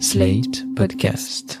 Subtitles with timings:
[0.00, 1.60] Slate Podcast.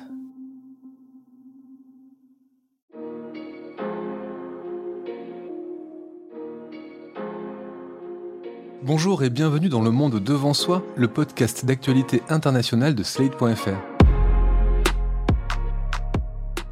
[8.82, 13.93] Bonjour et bienvenue dans Le Monde Devant Soi, le podcast d'actualité internationale de Slate.fr.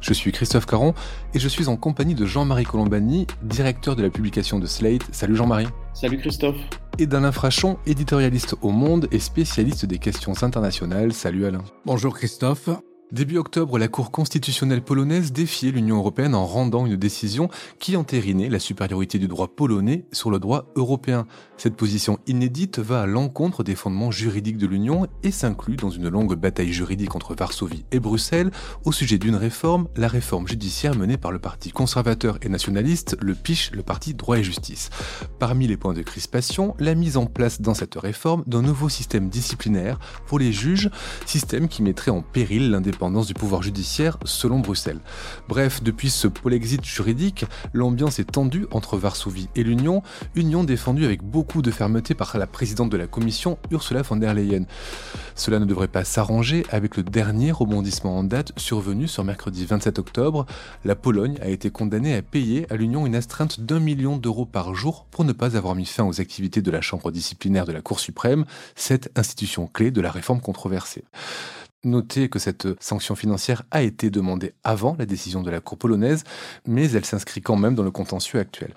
[0.03, 0.93] Je suis Christophe Caron
[1.33, 5.03] et je suis en compagnie de Jean-Marie Colombani, directeur de la publication de Slate.
[5.13, 5.67] Salut Jean-Marie.
[5.93, 6.57] Salut Christophe.
[6.99, 11.13] Et d'Alain Frachon, éditorialiste au Monde et spécialiste des questions internationales.
[11.13, 11.63] Salut Alain.
[11.85, 12.69] Bonjour Christophe.
[13.13, 18.49] Début octobre, la Cour constitutionnelle polonaise défiait l'Union européenne en rendant une décision qui entérinait
[18.49, 21.27] la supériorité du droit polonais sur le droit européen.
[21.57, 26.09] Cette position inédite va à l'encontre des fondements juridiques de l'Union et s'inclut dans une
[26.09, 28.49] longue bataille juridique entre Varsovie et Bruxelles
[28.83, 33.35] au sujet d'une réforme, la réforme judiciaire menée par le parti conservateur et nationaliste, le
[33.35, 34.89] PICH, le parti droit et justice.
[35.37, 39.29] Parmi les points de crispation, la mise en place dans cette réforme d'un nouveau système
[39.29, 40.89] disciplinaire pour les juges,
[41.27, 44.99] système qui mettrait en péril l'indépendance du pouvoir judiciaire selon Bruxelles.
[45.49, 50.03] Bref, depuis ce polexit juridique, l'ambiance est tendue entre Varsovie et l'Union,
[50.35, 54.33] union défendue avec beaucoup de fermeté par la présidente de la Commission, Ursula von der
[54.33, 54.65] Leyen.
[55.35, 59.99] Cela ne devrait pas s'arranger avec le dernier rebondissement en date survenu sur mercredi 27
[59.99, 60.45] octobre.
[60.85, 64.73] La Pologne a été condamnée à payer à l'Union une astreinte d'un million d'euros par
[64.75, 67.81] jour pour ne pas avoir mis fin aux activités de la Chambre disciplinaire de la
[67.81, 71.03] Cour suprême, cette institution clé de la réforme controversée.
[71.85, 76.23] Notez que cette sanction financière a été demandée avant la décision de la Cour polonaise,
[76.65, 78.73] mais elle s'inscrit quand même dans le contentieux actuel.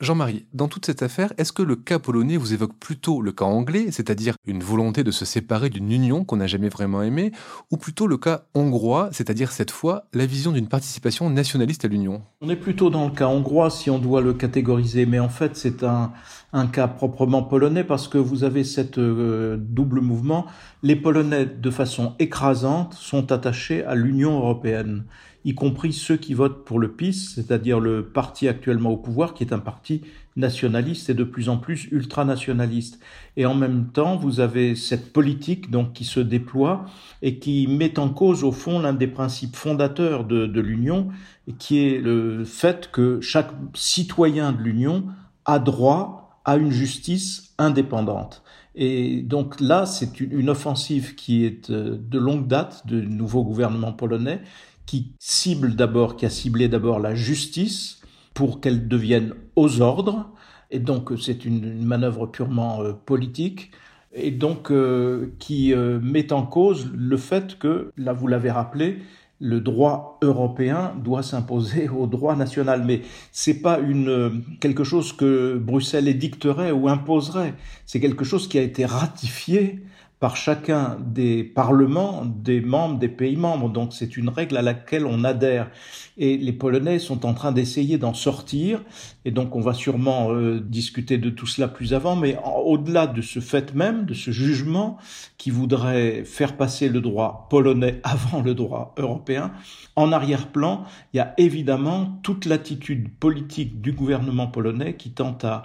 [0.00, 3.46] Jean-Marie, dans toute cette affaire, est-ce que le cas polonais vous évoque plutôt le cas
[3.46, 7.32] anglais, c'est-à-dire une volonté de se séparer d'une union qu'on n'a jamais vraiment aimée,
[7.70, 12.20] ou plutôt le cas hongrois, c'est-à-dire cette fois la vision d'une participation nationaliste à l'union?
[12.42, 15.56] On est plutôt dans le cas hongrois si on doit le catégoriser, mais en fait
[15.56, 16.12] c'est un,
[16.52, 20.46] un cas proprement polonais parce que vous avez cette euh, double mouvement.
[20.82, 25.04] Les Polonais, de façon écrasante, sont attachés à l'Union européenne
[25.44, 29.44] y compris ceux qui votent pour le PIS, c'est-à-dire le parti actuellement au pouvoir, qui
[29.44, 30.02] est un parti
[30.36, 32.98] nationaliste et de plus en plus ultranationaliste.
[33.36, 36.86] Et en même temps, vous avez cette politique donc qui se déploie
[37.20, 41.08] et qui met en cause au fond l'un des principes fondateurs de, de l'Union,
[41.58, 45.04] qui est le fait que chaque citoyen de l'Union
[45.44, 48.43] a droit à une justice indépendante.
[48.74, 53.92] Et donc là, c'est une offensive qui est euh, de longue date du nouveau gouvernement
[53.92, 54.40] polonais,
[54.86, 58.00] qui cible d'abord, qui a ciblé d'abord la justice
[58.34, 60.30] pour qu'elle devienne aux ordres.
[60.70, 63.70] Et donc c'est une, manœuvre purement euh, politique
[64.14, 68.98] et donc euh, qui euh, met en cause le fait que, là vous l'avez rappelé,
[69.40, 72.84] le droit européen doit s'imposer au droit national.
[72.84, 73.02] Mais
[73.32, 77.54] c'est pas une quelque chose que Bruxelles édicterait ou imposerait.
[77.86, 79.82] C'est quelque chose qui a été ratifié
[80.24, 83.68] par chacun des parlements des membres des pays membres.
[83.68, 85.70] Donc c'est une règle à laquelle on adhère.
[86.16, 88.82] Et les Polonais sont en train d'essayer d'en sortir.
[89.26, 92.16] Et donc on va sûrement euh, discuter de tout cela plus avant.
[92.16, 94.96] Mais au-delà de ce fait même, de ce jugement
[95.36, 99.52] qui voudrait faire passer le droit polonais avant le droit européen,
[99.94, 105.64] en arrière-plan, il y a évidemment toute l'attitude politique du gouvernement polonais qui tente à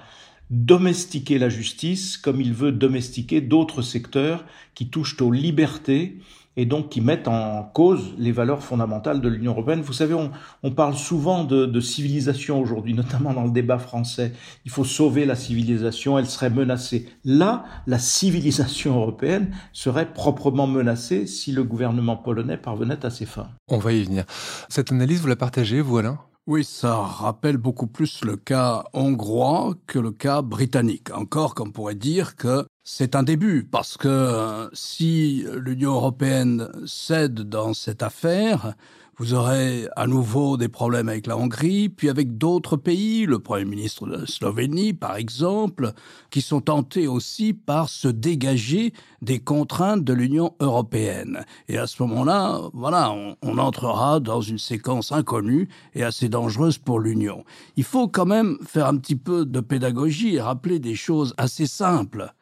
[0.50, 6.18] domestiquer la justice comme il veut domestiquer d'autres secteurs qui touchent aux libertés
[6.58, 9.82] et donc qui mettent en cause les valeurs fondamentales de l'Union européenne.
[9.82, 14.34] Vous savez, on, on parle souvent de, de civilisation aujourd'hui, notamment dans le débat français.
[14.66, 17.08] Il faut sauver la civilisation, elle serait menacée.
[17.24, 23.50] Là, la civilisation européenne serait proprement menacée si le gouvernement polonais parvenait à ses fins.
[23.70, 24.26] On va y venir.
[24.68, 26.20] Cette analyse, vous la partagez, vous, Alain?
[26.50, 31.12] Oui, ça rappelle beaucoup plus le cas hongrois que le cas britannique.
[31.12, 37.76] Encore qu'on pourrait dire que c'est un début, parce que si l'Union européenne cède dans
[37.76, 38.74] cette affaire,
[39.20, 43.66] vous aurez à nouveau des problèmes avec la Hongrie, puis avec d'autres pays, le Premier
[43.66, 45.92] ministre de Slovénie par exemple,
[46.30, 51.46] qui sont tentés aussi par se dégager des contraintes de l'Union européenne.
[51.68, 56.78] Et à ce moment-là, voilà, on, on, entrera dans une séquence inconnue et assez dangereuse
[56.78, 57.44] pour l'Union.
[57.76, 61.68] Il faut quand même faire un petit peu de pédagogie et rappeler des choses assez
[61.68, 62.34] simples.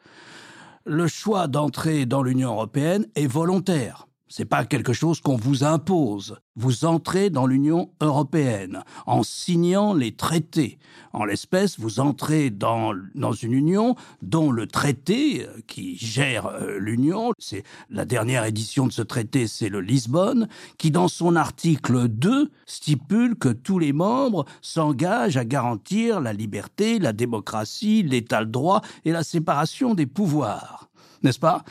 [0.84, 4.07] Le choix d'entrer dans l'Union européenne est volontaire.
[4.28, 6.38] C'est pas quelque chose qu'on vous impose.
[6.54, 10.78] Vous entrez dans l'Union européenne en signant les traités.
[11.12, 16.78] En l'espèce, vous entrez dans, dans une union dont le traité euh, qui gère euh,
[16.78, 22.08] l'union, c'est la dernière édition de ce traité, c'est le Lisbonne, qui dans son article
[22.08, 28.50] 2 stipule que tous les membres s'engagent à garantir la liberté, la démocratie, l'état de
[28.50, 30.88] droit et la séparation des pouvoirs.
[31.22, 31.64] N'est-ce pas?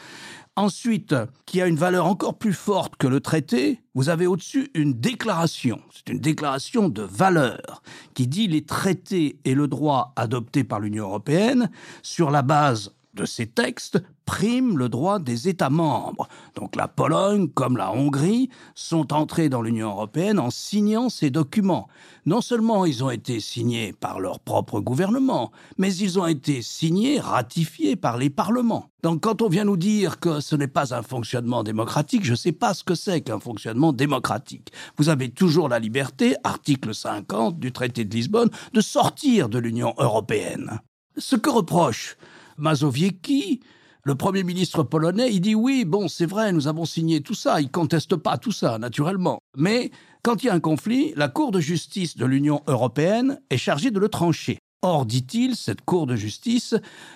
[0.57, 1.13] Ensuite,
[1.45, 5.79] qui a une valeur encore plus forte que le traité, vous avez au-dessus une déclaration.
[5.93, 7.83] C'est une déclaration de valeur
[8.15, 11.69] qui dit les traités et le droit adoptés par l'Union européenne
[12.01, 16.27] sur la base de ces textes prime le droit des États membres.
[16.55, 21.87] Donc la Pologne, comme la Hongrie, sont entrés dans l'Union européenne en signant ces documents.
[22.25, 27.19] Non seulement ils ont été signés par leur propre gouvernement, mais ils ont été signés,
[27.19, 28.89] ratifiés par les parlements.
[29.01, 32.35] Donc quand on vient nous dire que ce n'est pas un fonctionnement démocratique, je ne
[32.35, 34.71] sais pas ce que c'est qu'un fonctionnement démocratique.
[34.97, 39.93] Vous avez toujours la liberté, article 50 du traité de Lisbonne, de sortir de l'Union
[39.97, 40.81] européenne.
[41.17, 42.17] Ce que reproche
[42.57, 43.61] Mazowiecki,
[44.03, 47.59] le Premier ministre polonais, il dit oui, bon, c'est vrai, nous avons signé tout ça,
[47.61, 49.39] il conteste pas tout ça, naturellement.
[49.57, 49.91] Mais
[50.23, 53.91] quand il y a un conflit, la Cour de justice de l'Union européenne est chargée
[53.91, 54.59] de le trancher.
[54.81, 56.75] Or, dit-il, cette Cour de justice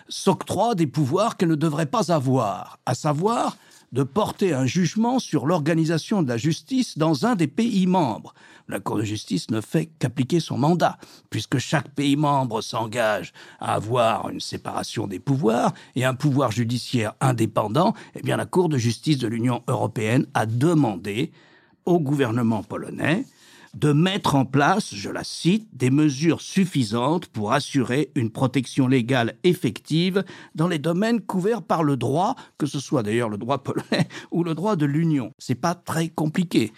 [0.09, 3.57] s'octroie des pouvoirs qu'elle ne devrait pas avoir, à savoir
[3.91, 8.33] de porter un jugement sur l'organisation de la justice dans un des pays membres.
[8.67, 10.97] La Cour de justice ne fait qu'appliquer son mandat,
[11.29, 17.13] puisque chaque pays membre s'engage à avoir une séparation des pouvoirs et un pouvoir judiciaire
[17.19, 21.31] indépendant, eh bien la Cour de justice de l'Union européenne a demandé
[21.85, 23.25] au gouvernement polonais
[23.73, 29.35] de mettre en place, je la cite, des mesures suffisantes pour assurer une protection légale
[29.44, 30.23] effective
[30.56, 34.44] dans les domaines couverts par le droit, que ce soit d'ailleurs le droit polonais ou
[34.44, 35.33] le droit de l'Union.
[35.38, 36.73] C'est pas très compliqué.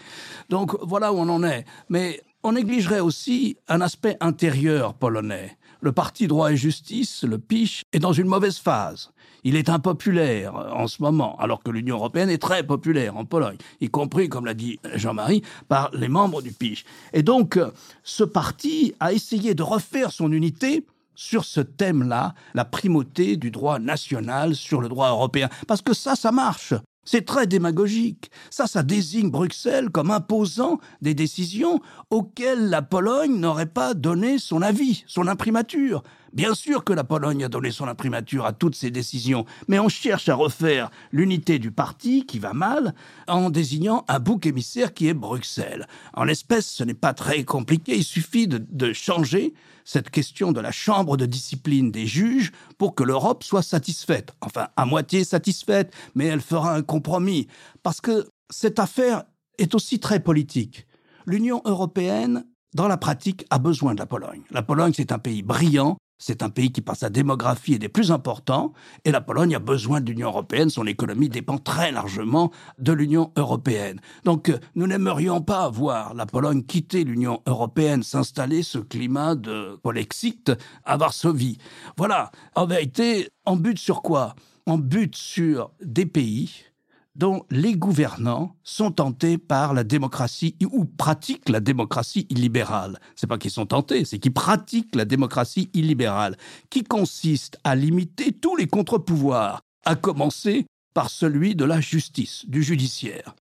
[0.49, 1.65] Donc voilà où on en est.
[1.89, 5.57] Mais on négligerait aussi un aspect intérieur polonais.
[5.83, 9.11] Le parti droit et justice, le PICH, est dans une mauvaise phase.
[9.43, 13.25] Il est impopulaire euh, en ce moment, alors que l'Union européenne est très populaire en
[13.25, 16.85] Pologne, y compris, comme l'a dit Jean-Marie, par les membres du PICH.
[17.11, 17.69] Et donc, euh,
[18.01, 20.85] ce parti a essayé de refaire son unité
[21.15, 25.49] sur ce thème-là, la primauté du droit national sur le droit européen.
[25.67, 26.75] Parce que ça, ça marche.
[27.05, 28.31] C'est très démagogique.
[28.49, 34.61] Ça, ça désigne Bruxelles comme imposant des décisions auxquelles la Pologne n'aurait pas donné son
[34.61, 36.03] avis, son imprimature.
[36.33, 39.87] Bien sûr que la Pologne a donné son imprimature à toutes ces décisions, mais on
[39.87, 42.95] cherche à refaire l'unité du parti qui va mal
[43.27, 45.87] en désignant un bouc émissaire qui est Bruxelles.
[46.13, 49.53] En l'espèce, ce n'est pas très compliqué, il suffit de, de changer
[49.85, 54.33] cette question de la chambre de discipline des juges pour que l'Europe soit satisfaite.
[54.41, 57.47] Enfin, à moitié satisfaite, mais elle fera un compromis.
[57.83, 59.23] Parce que cette affaire
[59.59, 60.87] est aussi très politique.
[61.27, 64.41] L'Union européenne, dans la pratique, a besoin de la Pologne.
[64.49, 67.89] La Pologne, c'est un pays brillant, c'est un pays qui, par sa démographie, est des
[67.89, 68.73] plus importants,
[69.05, 70.69] et la Pologne a besoin de l'Union européenne.
[70.69, 73.99] Son économie dépend très largement de l'Union européenne.
[74.23, 79.77] Donc, euh, nous n'aimerions pas voir la Pologne quitter l'Union européenne, s'installer ce climat de
[79.83, 80.51] Polexit
[80.85, 81.57] à Varsovie.
[81.97, 82.31] Voilà.
[82.55, 84.35] En vérité, on bute sur quoi?
[84.65, 86.72] On bute sur des pays
[87.15, 92.99] dont les gouvernants sont tentés par la démocratie ou pratiquent la démocratie illibérale.
[93.15, 96.37] C'est pas qu'ils sont tentés, c'est qu'ils pratiquent la démocratie illibérale,
[96.69, 102.63] qui consiste à limiter tous les contre-pouvoirs, à commencer par celui de la justice, du
[102.63, 103.35] judiciaire.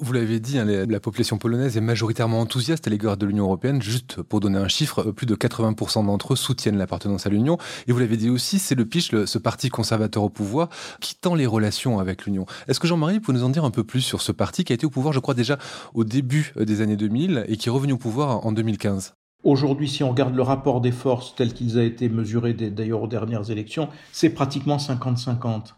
[0.00, 3.80] Vous l'avez dit, hein, la population polonaise est majoritairement enthousiaste à l'égard de l'Union européenne.
[3.80, 7.58] Juste pour donner un chiffre, plus de 80% d'entre eux soutiennent l'appartenance à l'Union.
[7.86, 10.68] Et vous l'avez dit aussi, c'est le PICH, ce parti conservateur au pouvoir,
[11.00, 12.44] qui tend les relations avec l'Union.
[12.66, 14.74] Est-ce que Jean-Marie peut nous en dire un peu plus sur ce parti qui a
[14.74, 15.58] été au pouvoir, je crois, déjà
[15.94, 19.88] au début euh, des années 2000 et qui est revenu au pouvoir en 2015 Aujourd'hui,
[19.88, 23.50] si on regarde le rapport des forces tel qu'il a été mesuré d'ailleurs aux dernières
[23.50, 25.74] élections, c'est pratiquement 50-50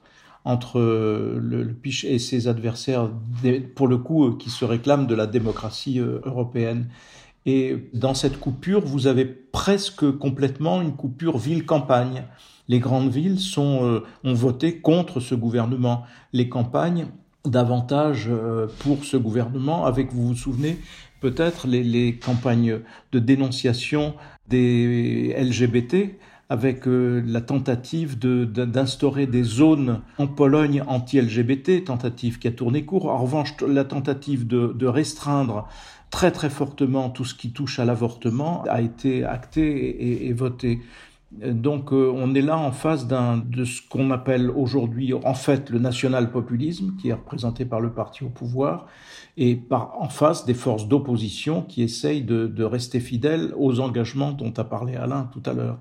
[0.46, 3.10] entre le, le Piche et ses adversaires,
[3.74, 6.86] pour le coup, qui se réclament de la démocratie euh, européenne.
[7.46, 12.22] Et dans cette coupure, vous avez presque complètement une coupure ville-campagne.
[12.68, 16.04] Les grandes villes euh, ont voté contre ce gouvernement.
[16.32, 17.08] Les campagnes,
[17.44, 20.78] davantage euh, pour ce gouvernement, avec, vous vous souvenez,
[21.20, 24.14] peut-être les campagnes de dénonciation
[24.48, 26.16] des LGBT
[26.48, 33.06] avec euh, la tentative d'instaurer des zones en Pologne anti-LGBT, tentative qui a tourné court.
[33.06, 35.68] En revanche, la tentative de, de, restreindre
[36.10, 40.80] très très fortement tout ce qui touche à l'avortement a été actée et, et votée.
[41.32, 45.80] Donc euh, on est là en face de ce qu'on appelle aujourd'hui en fait le
[45.80, 48.86] national-populisme, qui est représenté par le parti au pouvoir,
[49.36, 54.30] et par, en face des forces d'opposition qui essayent de, de rester fidèles aux engagements
[54.32, 55.80] dont a parlé Alain tout à l'heure.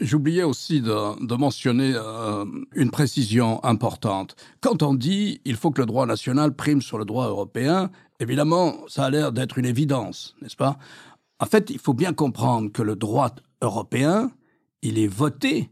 [0.00, 4.36] J'oubliais aussi de, mentionner euh, une précision importante.
[4.60, 7.90] Quand on dit il faut que le droit national prime sur le droit européen,
[8.20, 10.78] évidemment, ça a l'air d'être une évidence, n'est-ce pas?
[11.40, 14.30] En fait, il faut bien comprendre que le droit européen,
[14.82, 15.70] il est voté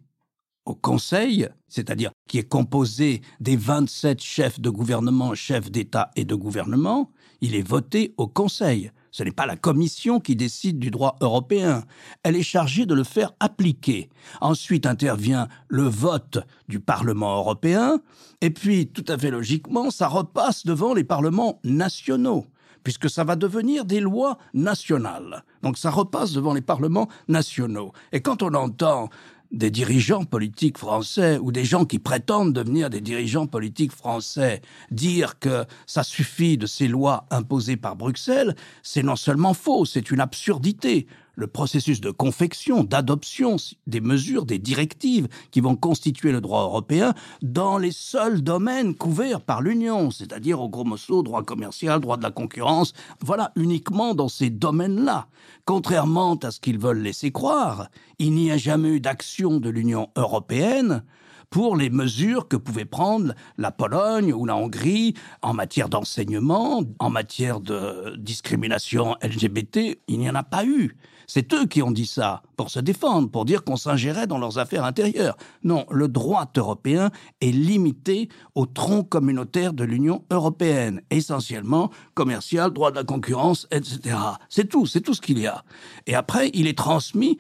[0.64, 6.34] au Conseil, c'est-à-dire qui est composé des 27 chefs de gouvernement, chefs d'État et de
[6.34, 8.90] gouvernement, il est voté au Conseil.
[9.16, 11.84] Ce n'est pas la Commission qui décide du droit européen.
[12.22, 14.10] Elle est chargée de le faire appliquer.
[14.42, 18.02] Ensuite intervient le vote du Parlement européen,
[18.42, 22.44] et puis, tout à fait logiquement, ça repasse devant les parlements nationaux
[22.84, 25.42] puisque ça va devenir des lois nationales.
[25.64, 27.92] Donc ça repasse devant les parlements nationaux.
[28.12, 29.10] Et quand on entend
[29.52, 34.60] des dirigeants politiques français ou des gens qui prétendent devenir des dirigeants politiques français.
[34.90, 40.10] Dire que ça suffit de ces lois imposées par Bruxelles, c'est non seulement faux, c'est
[40.10, 46.40] une absurdité le processus de confection, d'adoption des mesures, des directives qui vont constituer le
[46.40, 52.00] droit européen dans les seuls domaines couverts par l'Union, c'est-à-dire au gros morceau droit commercial,
[52.00, 55.28] droit de la concurrence, voilà, uniquement dans ces domaines-là.
[55.66, 57.88] Contrairement à ce qu'ils veulent laisser croire,
[58.18, 61.02] il n'y a jamais eu d'action de l'Union européenne
[61.50, 67.10] pour les mesures que pouvait prendre la Pologne ou la Hongrie en matière d'enseignement, en
[67.10, 70.00] matière de discrimination LGBT.
[70.08, 70.96] Il n'y en a pas eu.
[71.26, 74.58] C'est eux qui ont dit ça, pour se défendre, pour dire qu'on s'ingérait dans leurs
[74.58, 75.36] affaires intérieures.
[75.64, 82.90] Non, le droit européen est limité au tronc communautaire de l'Union européenne, essentiellement commercial, droit
[82.90, 84.16] de la concurrence, etc.
[84.48, 85.64] C'est tout, c'est tout ce qu'il y a.
[86.06, 87.38] Et après, il est transmis.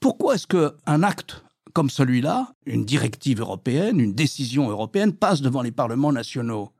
[0.00, 5.72] Pourquoi est-ce qu'un acte comme celui-là, une directive européenne, une décision européenne, passe devant les
[5.72, 6.70] parlements nationaux?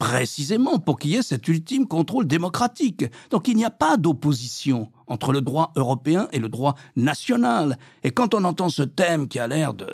[0.00, 3.04] Précisément pour qu'il y ait cet ultime contrôle démocratique.
[3.28, 7.78] Donc il n'y a pas d'opposition entre le droit européen et le droit national.
[8.02, 9.86] Et quand on entend ce thème qui a l'air de,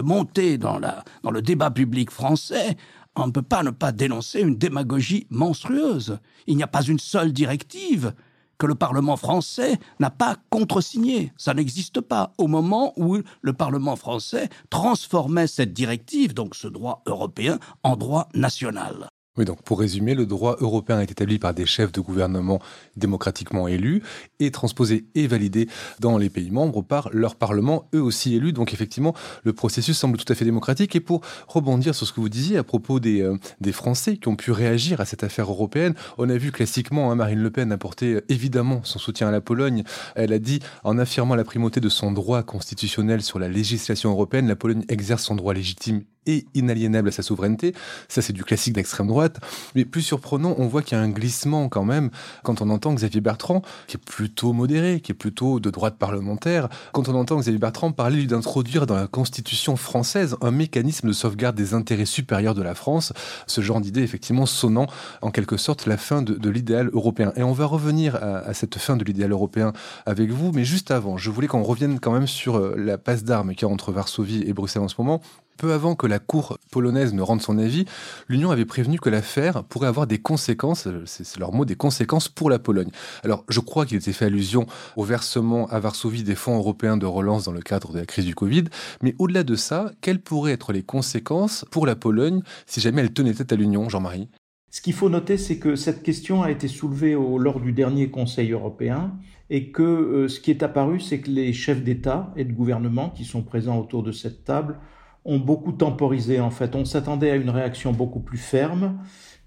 [0.00, 2.78] monter dans, la, dans le débat public français,
[3.16, 6.18] on ne peut pas ne pas dénoncer une démagogie monstrueuse.
[6.46, 8.14] Il n'y a pas une seule directive
[8.56, 11.34] que le Parlement français n'a pas contresigné.
[11.36, 17.02] Ça n'existe pas au moment où le Parlement français transformait cette directive, donc ce droit
[17.06, 19.10] européen, en droit national.
[19.36, 22.58] Oui, donc pour résumer, le droit européen est établi par des chefs de gouvernement
[22.96, 24.02] démocratiquement élus
[24.40, 25.68] et transposé et validé
[26.00, 28.52] dans les pays membres par leurs parlements, eux aussi élus.
[28.52, 30.96] Donc effectivement, le processus semble tout à fait démocratique.
[30.96, 33.38] Et pour rebondir sur ce que vous disiez à propos des, euh,
[33.70, 37.40] Français qui ont pu réagir à cette affaire européenne, on a vu classiquement hein, Marine
[37.40, 39.84] Le Pen apporter euh, évidemment son soutien à la Pologne.
[40.16, 44.48] Elle a dit, en affirmant la primauté de son droit constitutionnel sur la législation européenne,
[44.48, 47.74] la Pologne exerce son droit légitime et inaliénable à sa souveraineté.
[48.08, 49.38] Ça, c'est du classique d'extrême droite.
[49.74, 52.10] Mais plus surprenant, on voit qu'il y a un glissement quand même
[52.42, 56.68] quand on entend Xavier Bertrand, qui est plutôt modéré, qui est plutôt de droite parlementaire,
[56.92, 61.56] quand on entend Xavier Bertrand parler d'introduire dans la Constitution française un mécanisme de sauvegarde
[61.56, 63.12] des intérêts supérieurs de la France,
[63.46, 64.86] ce genre d'idée effectivement sonnant
[65.22, 67.32] en quelque sorte la fin de, l'idéal européen.
[67.36, 69.72] Et on va revenir à, à cette fin de l'idéal européen
[70.06, 73.24] avec vous, mais juste avant, je voulais qu'on revienne quand même sur euh, la passe
[73.24, 75.20] d'armes qu'il y a entre Varsovie et Bruxelles en ce moment.
[75.60, 77.84] Peu avant que la Cour polonaise ne rende son avis,
[78.28, 82.48] l'Union avait prévenu que l'affaire pourrait avoir des conséquences, c'est leur mot, des conséquences pour
[82.48, 82.88] la Pologne.
[83.24, 84.64] Alors, je crois qu'il était fait allusion
[84.96, 88.24] au versement à Varsovie des fonds européens de relance dans le cadre de la crise
[88.24, 88.64] du Covid,
[89.02, 93.12] mais au-delà de ça, quelles pourraient être les conséquences pour la Pologne si jamais elle
[93.12, 94.30] tenait tête à l'Union, Jean-Marie?
[94.70, 98.52] Ce qu'il faut noter, c'est que cette question a été soulevée lors du dernier Conseil
[98.52, 99.12] européen
[99.50, 103.10] et que euh, ce qui est apparu, c'est que les chefs d'État et de gouvernement
[103.10, 104.78] qui sont présents autour de cette table
[105.24, 106.74] ont beaucoup temporisé en fait.
[106.74, 108.98] On s'attendait à une réaction beaucoup plus ferme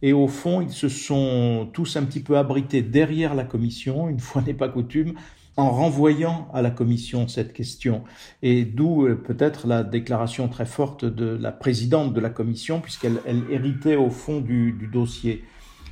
[0.03, 4.19] et au fond, ils se sont tous un petit peu abrités derrière la commission, une
[4.19, 5.13] fois n'est pas coutume,
[5.55, 8.03] en renvoyant à la commission cette question.
[8.41, 13.17] Et d'où euh, peut-être la déclaration très forte de la présidente de la commission, puisqu'elle
[13.49, 15.45] héritait au fond du, dossier.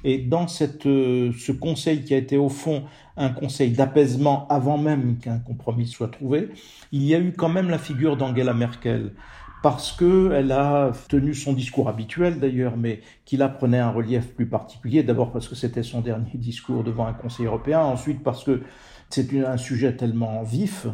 [0.03, 0.45] Et dans
[0.85, 2.83] euh, ce conseil qui a été au fond
[3.15, 6.49] un conseil d'apaisement avant même qu'un compromis soit trouvé,
[6.91, 9.13] il y a eu quand même la figure d'Angela Merkel
[9.61, 14.47] parce qu'elle a tenu son discours habituel d'ailleurs, mais qui là prenait un relief plus
[14.47, 15.03] particulier.
[15.03, 18.61] D'abord parce que c'était son dernier discours devant un Conseil européen, ensuite parce que
[19.09, 20.87] c'est un sujet tellement vif,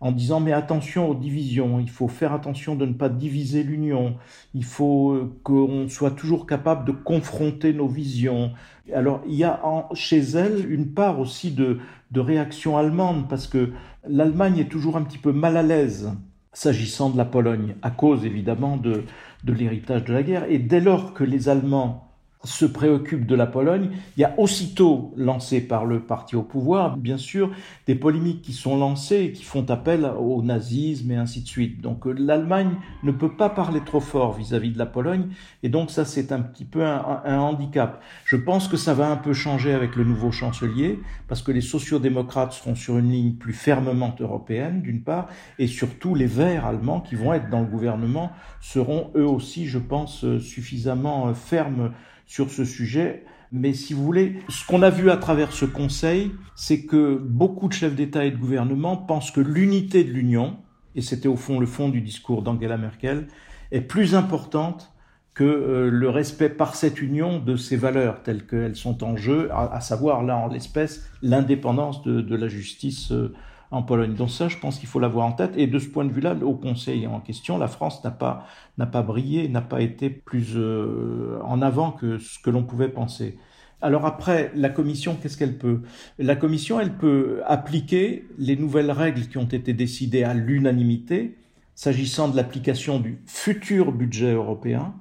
[0.00, 4.16] en disant mais attention aux divisions, il faut faire attention de ne pas diviser l'Union,
[4.54, 8.52] il faut euh, qu'on soit toujours capable de confronter nos visions.
[8.94, 9.60] Alors il y a
[9.94, 11.78] chez elle une part aussi de,
[12.10, 13.72] de réaction allemande, parce que
[14.06, 16.10] l'Allemagne est toujours un petit peu mal à l'aise
[16.54, 19.04] s'agissant de la Pologne, à cause évidemment de,
[19.44, 20.44] de l'héritage de la guerre.
[20.48, 22.03] Et dès lors que les Allemands
[22.44, 23.90] se préoccupe de la Pologne.
[24.16, 27.50] Il y a aussitôt lancé par le parti au pouvoir, bien sûr,
[27.86, 31.80] des polémiques qui sont lancées et qui font appel au nazisme et ainsi de suite.
[31.80, 35.28] Donc euh, l'Allemagne ne peut pas parler trop fort vis-à-vis de la Pologne
[35.62, 38.02] et donc ça c'est un petit peu un, un, handicap.
[38.24, 41.60] Je pense que ça va un peu changer avec le nouveau chancelier parce que les
[41.60, 47.00] sociodémocrates seront sur une ligne plus fermement européenne d'une part et surtout les Verts allemands
[47.00, 51.92] qui vont être dans le gouvernement seront eux aussi, je pense, euh, suffisamment euh, fermes
[52.26, 53.24] sur ce sujet.
[53.52, 57.68] Mais si vous voulez, ce qu'on a vu à travers ce Conseil, c'est que beaucoup
[57.68, 60.56] de chefs d'État et de gouvernement pensent que l'unité de l'Union,
[60.94, 63.28] et c'était au fond le fond du discours d'Angela Merkel,
[63.70, 64.94] est plus importante
[65.34, 69.50] que euh, le respect par cette union de ses valeurs telles qu'elles sont en jeu,
[69.52, 73.34] à, savoir là en l'espèce l'indépendance de, de, la justice euh,
[73.74, 74.14] en Pologne.
[74.14, 75.52] Donc ça, je pense qu'il faut l'avoir en tête.
[75.56, 78.46] Et de ce point de vue-là, au Conseil en question, la France n'a pas
[78.90, 83.36] pas brillé, n'a pas été plus euh, en avant que ce que l'on pouvait penser.
[83.82, 85.82] Alors après, la Commission, qu'est-ce qu'elle peut?
[86.18, 91.36] La Commission, elle peut appliquer les nouvelles règles qui ont été décidées à l'unanimité,
[91.74, 94.94] s'agissant de l'application du futur budget européen,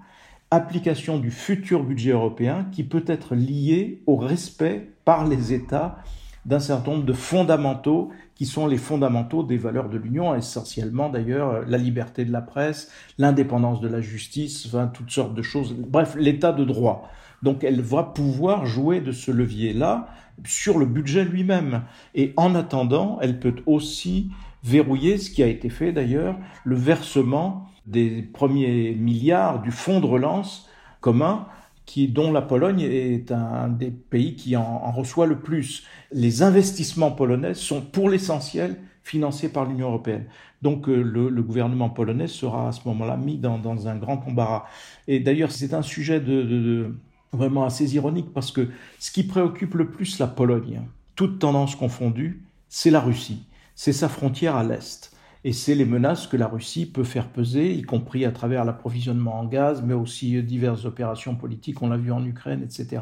[0.51, 5.97] application du futur budget européen qui peut être lié au respect par les États
[6.45, 11.63] d'un certain nombre de fondamentaux qui sont les fondamentaux des valeurs de l'Union, essentiellement d'ailleurs
[11.67, 16.15] la liberté de la presse, l'indépendance de la justice, enfin, toutes sortes de choses, bref,
[16.17, 17.09] l'état de droit.
[17.41, 20.07] Donc elle va pouvoir jouer de ce levier-là
[20.45, 21.83] sur le budget lui-même.
[22.15, 24.31] Et en attendant, elle peut aussi
[24.63, 30.05] verrouiller, ce qui a été fait d'ailleurs, le versement des premiers milliards du fonds de
[30.05, 30.69] relance
[31.01, 31.47] commun
[31.85, 35.83] qui, dont la Pologne est un des pays qui en, reçoit le plus.
[36.11, 40.25] Les investissements polonais sont pour l'essentiel financés par l'Union européenne.
[40.61, 44.65] Donc euh, le, gouvernement polonais sera à ce moment-là mis dans, un grand embarras.
[45.07, 46.95] Et d'ailleurs, c'est un sujet de, de,
[47.33, 50.81] vraiment assez ironique parce que ce qui préoccupe le plus la Pologne,
[51.15, 53.43] toute tendance confondue, c'est la Russie.
[53.75, 55.12] C'est sa frontière à l'Est
[55.43, 59.39] et c'est les menaces que la Russie peut faire peser, y compris à travers l'approvisionnement
[59.39, 63.01] en gaz, mais aussi diverses opérations politiques, on l'a vu en Ukraine, etc.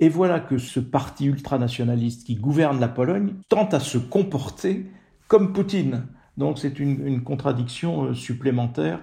[0.00, 4.86] Et voilà que ce parti ultranationaliste qui gouverne la Pologne tente à se comporter
[5.28, 6.06] comme Poutine.
[6.36, 9.00] Donc c'est une, contradiction euh, supplémentaire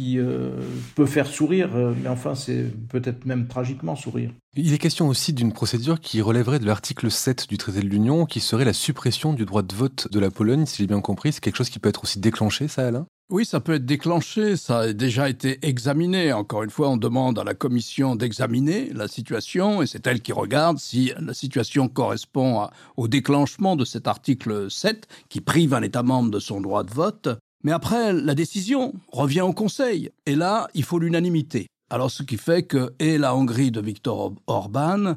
[0.00, 0.50] qui euh,
[0.94, 4.30] peut faire sourire, euh, mais enfin c'est peut-être même tragiquement sourire.
[4.56, 8.24] Il est question aussi d'une procédure qui relèverait de l'article 7 du traité de l'Union,
[8.24, 11.32] qui serait la suppression du droit de vote de la Pologne, si j'ai bien compris.
[11.32, 13.06] C'est quelque chose qui peut être aussi déclenché, ça, Alain?
[13.28, 16.32] Oui, ça peut être déclenché, ça a déjà été examiné.
[16.32, 20.32] Encore une fois, on demande à la Commission d'examiner la situation et c'est elle qui
[20.32, 26.02] regarde si la situation correspond au déclenchement de cet article 7 qui prive un État
[26.02, 27.28] membre de son droit de vote.
[27.62, 30.10] Mais après, la décision revient au Conseil.
[30.26, 31.66] Et là, il faut l'unanimité.
[31.90, 35.16] Alors, ce qui fait que et la Hongrie de Viktor Orban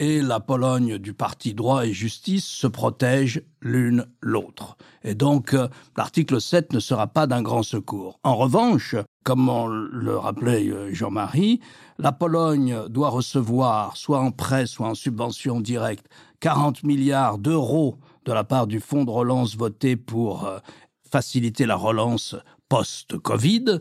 [0.00, 4.76] et la Pologne du parti droit et justice se protègent l'une l'autre.
[5.04, 8.18] Et donc, euh, l'article 7 ne sera pas d'un grand secours.
[8.24, 11.60] En revanche, comme on le rappelait euh, Jean-Marie,
[11.98, 16.06] la Pologne doit recevoir, soit en prêt, soit en subvention directe,
[16.40, 20.58] 40 milliards d'euros de la part du fonds de relance voté pour euh,
[21.14, 22.34] faciliter la relance
[22.68, 23.78] post-Covid.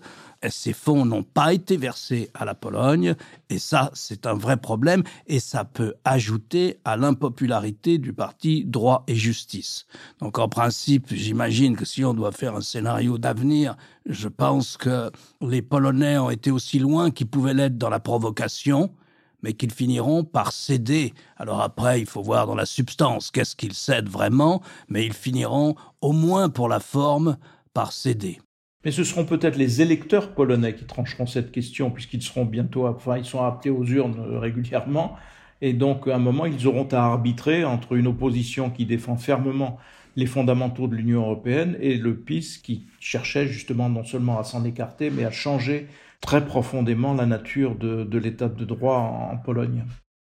[0.48, 3.16] Ces fonds n'ont pas été versés à la Pologne
[3.50, 9.04] et ça, c'est un vrai problème et ça peut ajouter à l'impopularité du parti droit
[9.08, 9.88] et justice.
[10.20, 15.10] Donc en principe, j'imagine que si on doit faire un scénario d'avenir, je pense que
[15.42, 18.94] les Polonais ont été aussi loin qu'ils pouvaient l'être dans la provocation
[19.44, 21.14] mais qu'ils finiront par céder.
[21.38, 25.76] Alors après, il faut voir dans la substance qu'est-ce qu'ils cèdent vraiment, mais ils finiront,
[26.02, 27.38] au moins pour la forme,
[27.74, 28.40] par céder.
[28.86, 33.18] Mais ce seront peut-être les électeurs polonais qui trancheront cette question, puisqu'ils seront bientôt, enfin,
[33.18, 35.16] ils sont appelés aux urnes régulièrement,
[35.62, 39.78] et donc à un moment, ils auront à arbitrer entre une opposition qui défend fermement
[40.16, 44.64] les fondamentaux de l'Union européenne et le PIS qui cherchait justement non seulement à s'en
[44.66, 45.88] écarter, mais à changer
[46.24, 49.84] très profondément la nature de, l'état de droit en, en Pologne.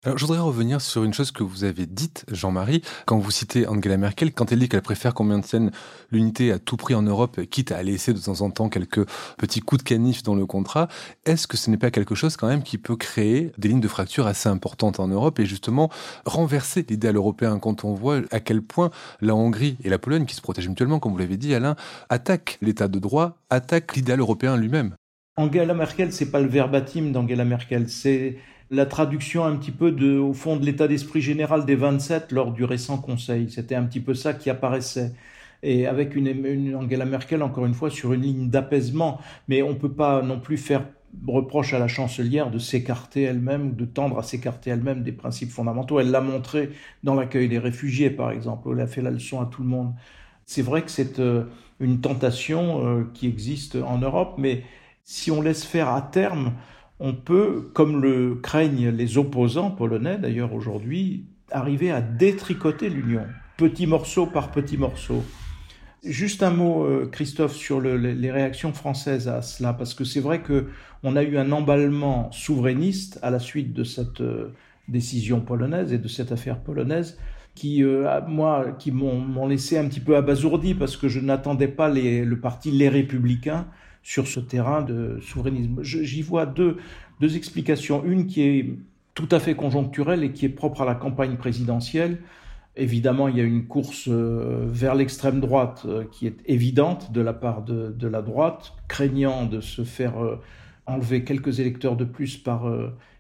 [0.06, 3.68] Alors, je voudrais revenir sur une chose que vous avez dite, Jean-Marie, quand vous citez
[3.68, 5.72] Angela Merkel, quand elle dit qu'elle préfère qu'on maintienne
[6.10, 9.06] l'unité à tout prix en Europe, quitte à laisser de temps en temps quelques
[9.38, 10.88] petits coups de canif dans le contrat.
[11.26, 13.90] Est-ce que ce n'est pas quelque chose quand même qui peut créer des lignes de
[13.90, 15.90] fracture assez importantes en Europe et justement
[16.26, 20.36] renverser l'idéal européen quand on voit à quel point la Hongrie et la Pologne, qui
[20.36, 21.76] se protègent mutuellement, comme vous l'avez dit, Alain,
[22.08, 24.96] attaquent l'état de droit, attaquent l'idéal européen lui-même?
[25.40, 28.36] Angela Merkel, c'est pas le verbatim d'Angela Merkel, c'est
[28.72, 32.52] la traduction un petit peu de, au fond de l'état d'esprit général des 27 lors
[32.52, 33.50] du récent Conseil.
[33.50, 35.14] C'était un petit peu ça qui apparaissait.
[35.64, 39.22] Et avec une, Angela Merkel, encore une fois, sur une ligne d'apaisement.
[39.48, 40.86] Mais on ne peut pas non plus faire
[41.26, 46.02] reproche à la chancelière de s'écarter elle-même, de tendre à s'écarter elle-même des principes fondamentaux.
[46.02, 46.72] Elle l'a montré
[47.04, 48.68] dans l'accueil des réfugiés, par exemple.
[48.74, 49.94] Elle a fait la leçon à tout le monde.
[50.46, 51.46] C'est vrai que c'est euh,
[51.80, 54.64] une tentation euh, qui existe en Europe, mais
[55.10, 56.54] si on laisse faire à terme,
[57.00, 63.26] on peut, comme le craignent les opposants polonais d'ailleurs aujourd'hui, arriver à détricoter l'Union,
[63.58, 65.24] petit morceau par petit morceau.
[66.04, 70.44] Juste un mot, euh, Christophe, sur les réactions françaises à cela, parce que c'est vrai
[70.44, 70.68] que
[71.02, 74.54] on a eu un emballement souverainiste à la suite de cette euh,
[74.90, 77.18] décision polonaise et de cette affaire polonaise
[77.56, 81.90] qui, euh, moi, qui m'ont laissé un petit peu abasourdi parce que je n'attendais pas
[81.90, 83.66] le parti Les Républicains
[84.04, 85.84] sur ce terrain de souverainisme.
[85.84, 86.78] J'y vois deux,
[87.20, 88.04] deux explications.
[88.06, 88.70] Une qui est
[89.14, 92.20] tout à fait conjoncturelle et qui est propre à la campagne présidentielle.
[92.76, 97.20] Évidemment, il y a une course euh, vers l'extrême droite euh, qui est évidente de
[97.20, 100.40] la part de, la droite, craignant de se faire euh,
[100.86, 102.72] enlever quelques électeurs de plus par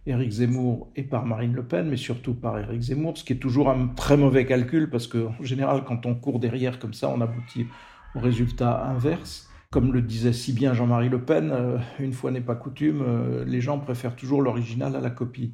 [0.07, 3.37] Éric Zemmour et par Marine Le Pen, mais surtout par Éric Zemmour, ce qui est
[3.37, 7.19] toujours un très mauvais calcul parce qu'en général, quand on court derrière comme ça, on
[7.19, 7.67] aboutit
[8.15, 9.48] au résultat inverse.
[9.71, 13.77] Comme le disait si bien Jean-Marie Le Pen, une fois n'est pas coutume, les gens
[13.77, 15.53] préfèrent toujours l'original à la copie.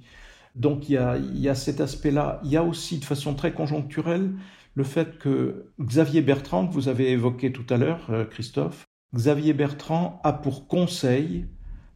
[0.55, 2.39] Donc il y a, cet aspect-là.
[2.43, 4.31] Il y a aussi de façon très conjoncturelle
[4.73, 9.53] le fait que Xavier Bertrand, que vous avez évoqué tout à l'heure, euh, Christophe, Xavier
[9.53, 11.47] Bertrand a pour conseil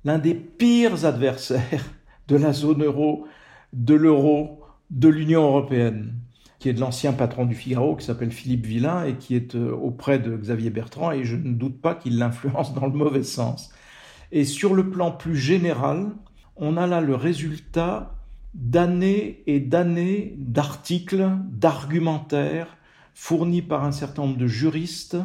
[0.05, 1.85] l'un des pires adversaires
[2.27, 3.27] de la zone euro,
[3.73, 6.15] de l'euro, de l'Union européenne,
[6.59, 9.71] qui est de l'ancien patron du Figaro, qui s'appelle Philippe Villain, et qui est euh,
[9.71, 13.71] auprès de Xavier Bertrand, et je ne doute pas qu'il l'influence dans le mauvais sens.
[14.31, 16.11] Et sur le plan plus général,
[16.57, 18.15] on a là le résultat
[18.53, 22.77] d'années et d'années d'articles, d'argumentaires
[23.13, 25.17] fournis par un certain nombre de juristes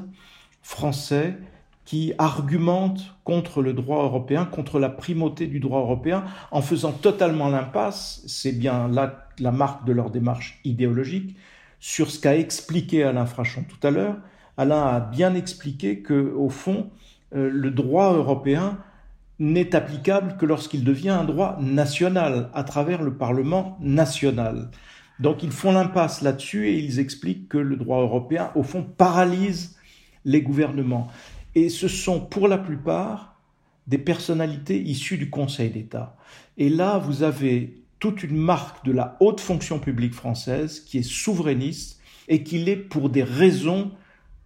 [0.63, 1.37] français
[1.85, 7.49] qui argumentent contre le droit européen, contre la primauté du droit européen, en faisant totalement
[7.49, 11.37] l'impasse, c'est bien là la marque de leur démarche idéologique,
[11.81, 14.17] sur ce qu'a expliqué Alain Frachon tout à l'heure.
[14.57, 16.91] Alain a bien expliqué que, au fond,
[17.35, 18.79] euh, le droit européen
[19.39, 24.71] n'est applicable que lorsqu'il devient un droit national à travers le Parlement national.
[25.19, 29.77] Donc ils font l'impasse là-dessus et ils expliquent que le droit européen, au fond, paralyse
[30.25, 31.09] les gouvernements.
[31.55, 33.35] Et ce sont pour la plupart
[33.87, 36.17] des personnalités issues du Conseil d'État.
[36.57, 41.03] Et là, vous avez toute une marque de la haute fonction publique française qui est
[41.03, 43.93] souverainiste et qui l'est pour des raisons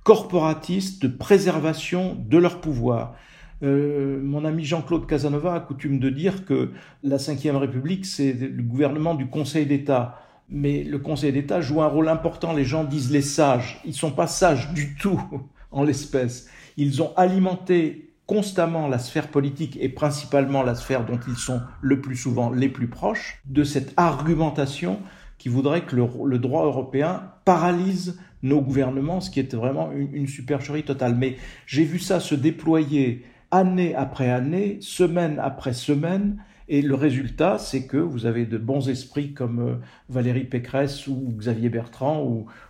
[0.04, 3.14] corporatistes de préservation de leur pouvoir.
[3.62, 8.62] Euh, mon ami Jean-Claude Casanova a coutume de dire que la Ve République, c'est le
[8.62, 10.20] gouvernement du Conseil d'État.
[10.48, 12.52] Mais le Conseil d'État joue un rôle important.
[12.52, 13.80] Les gens disent les sages.
[13.84, 15.20] Ils ne sont pas sages du tout
[15.70, 16.48] en l'espèce.
[16.76, 22.00] Ils ont alimenté constamment la sphère politique et principalement la sphère dont ils sont le
[22.00, 25.00] plus souvent les plus proches de cette argumentation
[25.38, 30.26] qui voudrait que le, droit européen paralyse nos gouvernements, ce qui est vraiment une, une
[30.26, 31.14] supercherie totale.
[31.14, 37.56] Mais j'ai vu ça se déployer année après année, semaine après semaine, et le résultat,
[37.58, 39.74] c'est que vous avez de bons esprits comme euh,
[40.10, 42.22] Valérie Pécresse ou Xavier Bertrand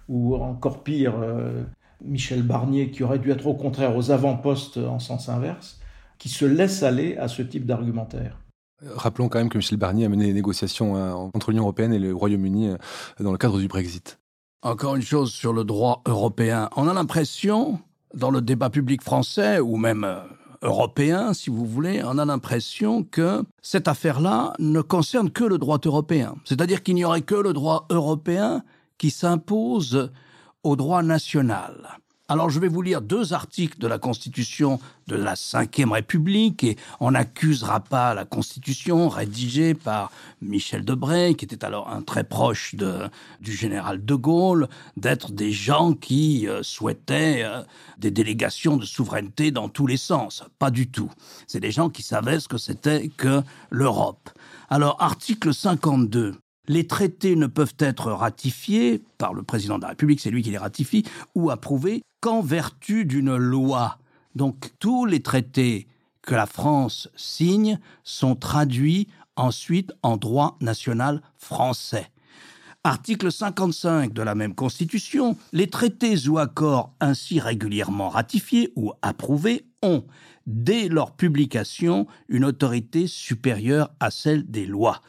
[0.09, 1.65] ou, encore pire, euh,
[2.05, 5.81] Michel Barnier, qui aurait dû être au contraire aux avant-postes en sens inverse,
[6.19, 8.39] qui se laissent aller à ce type d'argumentaire.
[8.83, 11.99] Rappelons quand même que Michel Barnier a mené des négociations hein, entre l'Union européenne et
[11.99, 12.77] le Royaume-Uni euh,
[13.19, 14.21] dans le cadre du Brexit.
[14.63, 16.69] Encore une chose sur le droit européen.
[16.77, 17.81] On a l'impression,
[18.15, 20.07] dans le débat public français, ou même
[20.63, 25.79] européen, si vous voulez, on a l'impression que cette affaire-là ne concerne que le droit
[25.85, 26.35] européen.
[26.45, 28.63] C'est-à-dire qu'il n'y aurait que le droit européen
[28.97, 30.11] qui s'impose
[30.63, 31.99] au droit national.
[32.31, 36.77] Alors je vais vous lire deux articles de la Constitution de la Ve République et
[37.01, 42.75] on n'accusera pas la Constitution rédigée par Michel Debray, qui était alors un très proche
[42.75, 44.69] du général de Gaulle,
[44.99, 47.63] d'être des gens qui euh, souhaitaient euh,
[47.97, 50.45] des délégations de souveraineté dans tous les sens.
[50.59, 51.11] Pas du tout.
[51.47, 53.41] C'est des gens qui savaient ce que c'était que
[53.71, 54.29] l'Europe.
[54.69, 56.35] Alors article 52
[56.69, 60.51] les traités ne peuvent être ratifiés par le président de la République, c'est lui qui
[60.51, 61.05] les ratifie,
[61.35, 63.99] ou approuvés qu'en vertu d'une loi.
[64.35, 65.89] Donc tous les traités
[66.23, 72.11] que la France signe sont traduits ensuite en droit national français.
[72.85, 79.67] Article 55 de la même Constitution, les traités ou accords ainsi régulièrement ratifiés ou approuvés
[79.83, 80.05] ont,
[80.49, 85.03] dès leur publication, une autorité supérieure à celle des lois.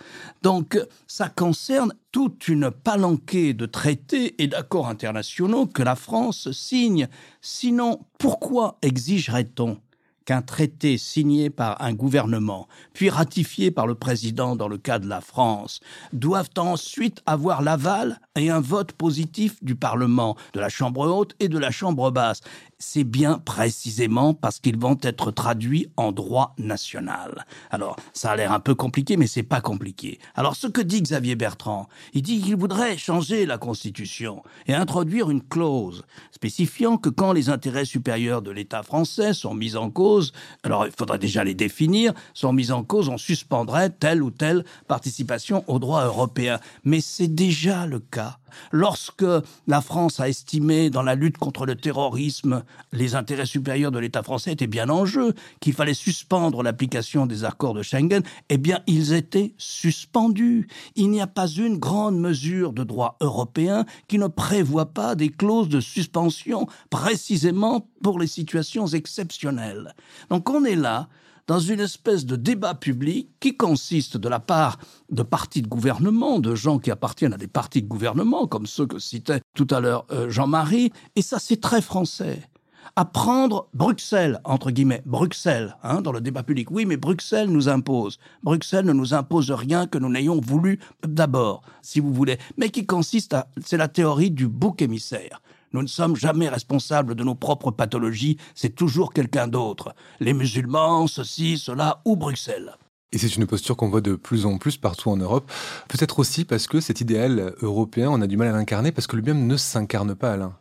[0.44, 7.08] Donc, ça concerne toute une palanquée de traités et d'accords internationaux que la France signe.
[7.42, 9.80] Sinon, pourquoi exigerait-on
[10.26, 15.08] qu'un traité signé par un gouvernement, puis ratifié par le président dans le cas de
[15.08, 15.80] la France,
[16.14, 21.48] doivent ensuite avoir l'aval et un vote positif du Parlement, de la Chambre haute et
[21.48, 22.42] de la Chambre basse?
[22.80, 27.46] C'est bien précisément parce qu'ils vont être traduits en droit national.
[27.72, 30.18] Alors, ça a l'air un peu compliqué, mais c'est pas compliqué.
[30.34, 35.30] Alors, ce que dit Xavier Bertrand, il dit qu'il voudrait changer la Constitution et introduire
[35.30, 40.32] une clause spécifiant que quand les intérêts supérieurs de l'État français sont mis en cause,
[40.64, 44.64] alors il faudrait déjà les définir, sont mis en cause, on suspendrait telle ou telle
[44.88, 46.60] participation au droit européen.
[46.86, 48.40] Mais c'est déjà le cas.
[48.72, 49.26] Lorsque
[49.68, 54.24] la France a estimé dans la lutte contre le terrorisme les intérêts supérieurs de l'État
[54.24, 58.82] français étaient bien en jeu, qu'il fallait suspendre l'application des accords de Schengen, eh bien
[58.88, 60.68] ils étaient suspendus.
[60.96, 65.30] Il n'y a pas une grande mesure de droit européen qui ne prévoit pas des
[65.30, 69.94] clauses de suspension précisément pour les situations exceptionnelles.
[70.30, 71.10] Donc on est là
[71.50, 74.78] dans une espèce de débat public qui consiste de la part
[75.10, 78.86] de partis de gouvernement, de gens qui appartiennent à des partis de gouvernement, comme ceux
[78.86, 82.48] que citait tout à l'heure euh, Jean-Marie, et ça c'est très français
[82.96, 86.70] à prendre Bruxelles, entre guillemets, Bruxelles, hein, dans le débat public.
[86.70, 88.20] Oui, mais Bruxelles nous impose.
[88.44, 92.86] Bruxelles ne nous impose rien que nous n'ayons voulu d'abord, si vous voulez, mais qui
[92.86, 95.42] consiste à, c'est la théorie du bouc émissaire.
[95.74, 99.94] Nous ne sommes jamais responsables de nos propres pathologies, c'est toujours quelqu'un d'autre.
[100.20, 102.76] Les musulmans, ceci, cela, ou Bruxelles.
[103.12, 105.52] Et c'est une posture qu'on voit de plus en plus partout en Europe.
[105.88, 109.18] Peut-être aussi parce que cet idéal européen, on a du mal à l'incarner parce que
[109.18, 110.56] bien ne s'incarne pas, Alain.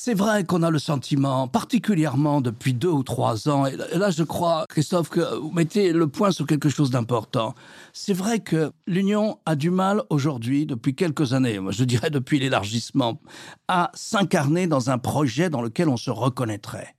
[0.00, 4.22] C'est vrai qu'on a le sentiment, particulièrement depuis deux ou trois ans, et là je
[4.22, 7.56] crois, Christophe, que vous mettez le point sur quelque chose d'important.
[7.92, 13.20] C'est vrai que l'Union a du mal aujourd'hui, depuis quelques années, je dirais depuis l'élargissement,
[13.66, 16.94] à s'incarner dans un projet dans lequel on se reconnaîtrait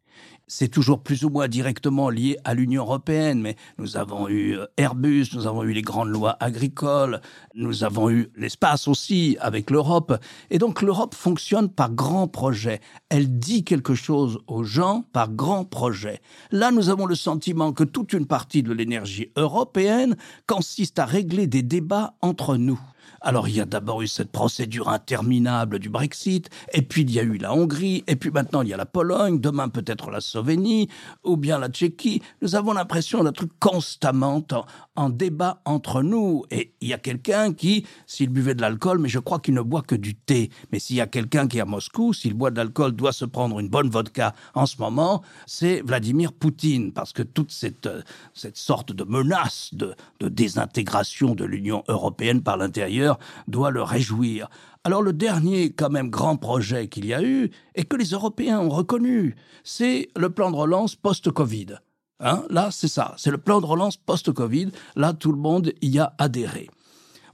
[0.49, 4.65] c'est toujours plus ou moins directement lié à l'Union européenne, mais nous avons eu euh,
[4.77, 7.21] Airbus, nous avons eu les grandes lois agricoles,
[7.53, 10.19] nous avons eu l'espace aussi avec l'Europe.
[10.49, 12.81] Et donc l'Europe fonctionne par grands projets.
[13.09, 16.19] Elle dit quelque chose aux gens par grands projets.
[16.51, 21.45] Là, nous avons le sentiment que toute une partie de l'énergie européenne consiste à régler
[21.45, 22.79] des débats entre nous.
[23.21, 27.19] Alors il y a d'abord eu cette procédure interminable du Brexit, et puis il y
[27.19, 30.21] a eu la Hongrie, et puis maintenant il y a la Pologne, demain peut-être la
[30.21, 30.89] Slovénie,
[31.23, 32.21] ou bien la Tchéquie.
[32.41, 34.65] Nous avons l'impression d'être constamment en,
[35.07, 36.43] débat entre nous.
[36.51, 39.61] Et il y a quelqu'un qui, s'il buvait de l'alcool, mais je crois qu'il ne
[39.61, 40.49] boit que du thé.
[40.73, 43.23] Mais s'il y a quelqu'un qui est à Moscou, s'il boit de l'alcool, doit se
[43.23, 47.87] prendre une bonne vodka en ce moment, c'est Vladimir Poutine, parce que toute cette,
[48.33, 54.49] cette sorte de menace de désintégration de l'Union européenne par l'intérieur doit le réjouir.
[54.83, 58.59] Alors le dernier quand même grand projet qu'il y a eu, et que les Européens
[58.59, 61.79] ont reconnu, c'est le plan de relance post-Covid.
[62.19, 64.71] Hein là, c'est ça, c'est le plan de relance post-Covid.
[64.95, 66.69] Là, tout le monde y a adhéré.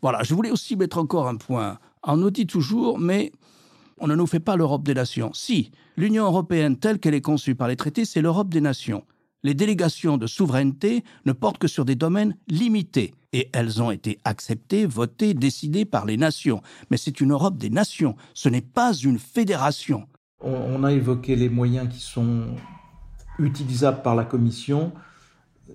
[0.01, 1.79] Voilà, je voulais aussi mettre encore un point.
[2.03, 3.31] On nous dit toujours, mais
[3.99, 5.31] on ne nous fait pas l'Europe des nations.
[5.33, 9.03] Si, l'Union européenne telle qu'elle est conçue par les traités, c'est l'Europe des nations
[9.45, 14.17] les délégations de souveraineté ne portent que sur des domaines limités, et elles ont été
[14.23, 16.63] acceptées, votées, décidées par les nations.
[16.89, 20.07] Mais c'est une Europe des nations, ce n'est pas une fédération.
[20.41, 22.55] On a évoqué les moyens qui sont
[23.39, 24.91] utilisables par la Commission,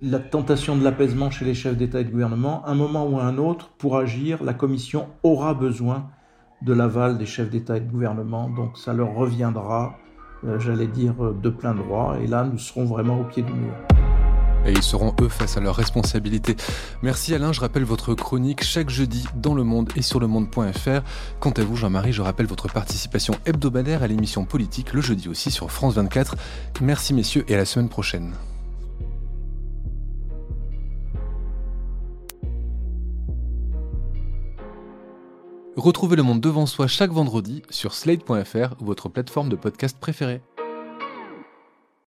[0.03, 2.66] la tentation de l'apaisement chez les chefs d'État et de gouvernement.
[2.66, 6.09] Un moment ou un autre, pour agir, la Commission aura besoin
[6.62, 9.96] de l'aval des chefs d'État et de gouvernement, donc ça leur reviendra
[10.44, 12.16] euh, j'allais dire, euh, de plein droit.
[12.23, 13.75] Et là, nous serons vraiment au pied du mur.
[14.66, 16.57] Et ils seront eux face à leurs responsabilités.
[17.03, 21.03] Merci Alain, je rappelle votre chronique chaque jeudi dans Le Monde et sur le monde.fr.
[21.40, 25.51] Quant à vous Jean-Marie, je rappelle votre participation hebdomadaire à l'émission politique le jeudi aussi
[25.51, 26.37] sur France 24.
[26.81, 28.35] Merci messieurs et à la semaine prochaine.
[35.77, 40.42] Retrouvez le monde devant soi chaque vendredi sur slate.fr, votre plateforme de podcast préférée.